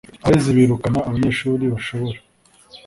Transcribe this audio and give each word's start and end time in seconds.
abarezi 0.25 0.49
birukana 0.57 0.99
abanyeshuri 1.09 1.63
bashobora 1.73 2.19